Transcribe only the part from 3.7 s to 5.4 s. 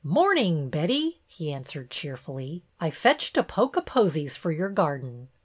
o' posies for your garden.